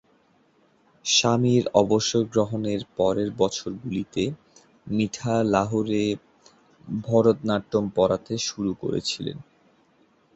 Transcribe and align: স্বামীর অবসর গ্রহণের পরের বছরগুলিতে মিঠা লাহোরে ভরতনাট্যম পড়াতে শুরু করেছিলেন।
স্বামীর 1.05 1.63
অবসর 1.73 2.23
গ্রহণের 2.33 2.81
পরের 2.97 3.29
বছরগুলিতে 3.37 4.23
মিঠা 4.87 5.35
লাহোরে 5.53 6.03
ভরতনাট্যম 7.03 7.85
পড়াতে 7.95 8.33
শুরু 8.47 8.71
করেছিলেন। 8.81 9.37